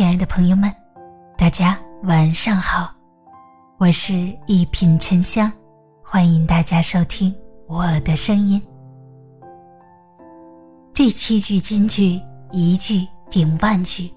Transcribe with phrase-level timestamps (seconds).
[0.00, 0.74] 亲爱的朋友们，
[1.36, 2.90] 大家晚上好，
[3.76, 5.52] 我是一品沉香，
[6.02, 7.30] 欢迎大家收听
[7.66, 8.58] 我的声音。
[10.94, 12.18] 这七句金句，
[12.50, 14.10] 一句顶万句。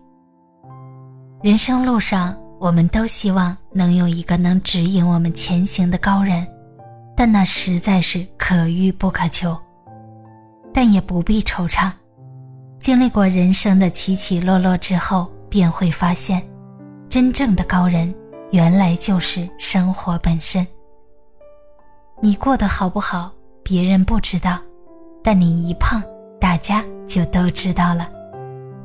[1.42, 6.48] 人生路上，我们都希望能有一个能指引我们前行的高人，
[7.14, 9.54] 但那实在是可遇不可求。
[10.74, 11.92] 但也不必惆怅，
[12.80, 15.30] 经历过人生的起起落落之后。
[15.54, 16.42] 便会发现，
[17.08, 18.12] 真正的高人
[18.50, 20.66] 原来就是生活本身。
[22.24, 24.58] 你过得好不好，别人不知道，
[25.24, 26.02] 但你一胖，
[26.42, 28.10] 大家就都知道了。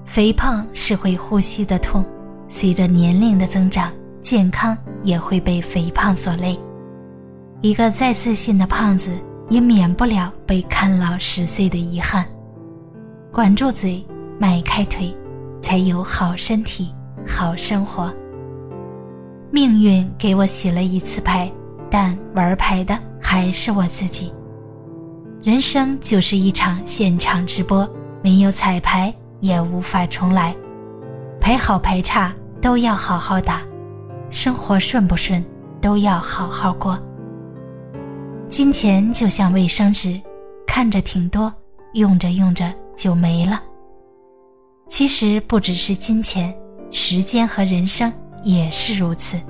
[0.04, 2.04] 肥胖是会呼吸的痛，
[2.50, 3.90] 随着年龄的增长，
[4.20, 6.54] 健康也会被肥胖所累。
[7.62, 9.10] 一个再自信的胖子，
[9.48, 12.26] 也免不了被看老十岁的遗憾。
[13.32, 14.04] 管住嘴，
[14.38, 15.10] 迈开腿。
[15.68, 16.94] 才有好身体、
[17.26, 18.10] 好生活。
[19.50, 21.52] 命运给我洗了一次牌，
[21.90, 24.32] 但玩牌的还是我自己。
[25.42, 27.86] 人生就是一场现场直播，
[28.22, 30.56] 没有彩排也无法重来。
[31.38, 32.32] 牌好牌差
[32.62, 33.60] 都要好好打，
[34.30, 35.44] 生活顺不顺
[35.82, 36.98] 都要好好过。
[38.48, 40.18] 金钱就像卫生纸，
[40.66, 41.52] 看着挺多，
[41.92, 43.60] 用着用着就没了。
[44.98, 46.52] 其实不只是金钱，
[46.90, 49.40] 时间和人生也是如此。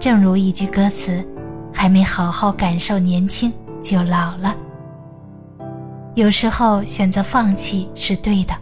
[0.00, 1.22] 正如一句歌词
[1.70, 4.56] ：“还没好好感受年轻，就老了。”
[6.16, 8.54] 有时候选择放弃是对的，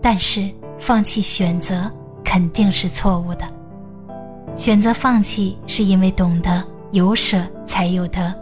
[0.00, 1.92] 但是放弃选择
[2.24, 3.46] 肯定是错误的。
[4.56, 8.34] 选择放弃是因为懂得有舍才有得，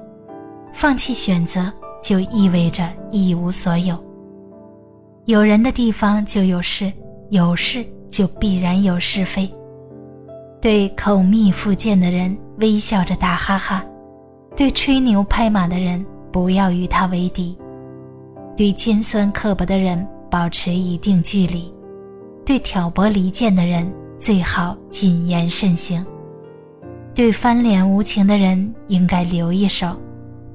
[0.73, 3.99] 放弃选择就意味着一无所有。
[5.27, 6.93] 有人的地方就有事，
[7.31, 9.51] 有事就必然有是非。
[10.61, 13.83] 对口蜜腹剑的人微笑着打哈哈，
[14.55, 17.57] 对吹牛拍马的人不要与他为敌，
[18.55, 21.73] 对尖酸刻薄的人保持一定距离，
[22.45, 26.05] 对挑拨离间的人最好谨言慎行，
[27.15, 29.97] 对翻脸无情的人应该留一手，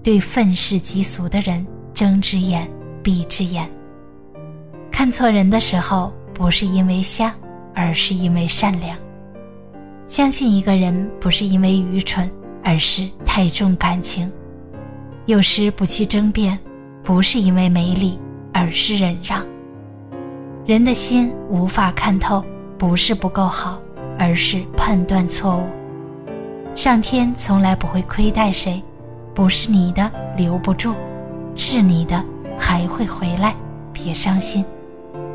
[0.03, 2.69] 对愤世嫉俗的人睁只眼
[3.01, 3.67] 闭只眼。
[4.99, 7.33] 看错人的时候，不是因为瞎，
[7.73, 8.97] 而是因为善良。
[10.07, 12.29] 相信一个人，不是因为愚蠢，
[12.65, 14.29] 而是太重感情。
[15.25, 16.59] 有时不去争辩，
[17.01, 18.19] 不是因为没理，
[18.53, 19.41] 而是忍让。
[20.65, 22.43] 人的心无法看透，
[22.77, 23.81] 不是不够好，
[24.17, 25.63] 而是判断错误。
[26.75, 28.83] 上天从来不会亏待谁，
[29.33, 30.93] 不是你的留不住，
[31.55, 32.21] 是你的
[32.57, 33.55] 还会回来，
[33.93, 34.65] 别伤心。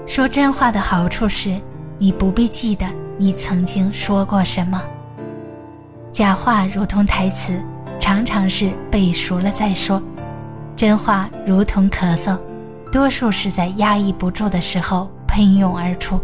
[0.07, 1.59] 说真话的好处是，
[1.99, 4.81] 你不必记得你曾经说过什么。
[6.13, 7.61] 假话如同台词，
[7.99, 10.01] 常常是背熟了再说；
[10.77, 12.39] 真话如同咳嗽，
[12.93, 16.21] 多数是在压抑不住的时候喷涌而出。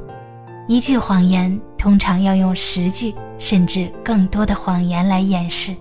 [0.69, 5.75] 一句谎言通常要用十句甚至更多的谎言来掩饰。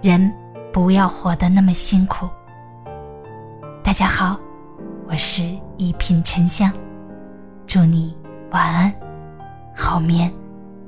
[0.00, 0.32] 人
[0.72, 2.28] 不要活得那么辛苦。
[3.82, 4.38] 大家好，
[5.08, 5.42] 我是
[5.76, 6.72] 一品沉香。
[7.74, 8.16] 祝你
[8.52, 8.94] 晚安，
[9.74, 10.32] 好眠，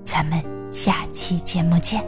[0.05, 0.41] 咱们
[0.73, 2.01] 下期节目见。